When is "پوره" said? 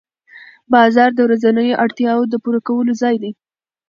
2.43-2.59